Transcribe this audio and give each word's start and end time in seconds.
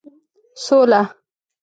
سوله 0.63 1.01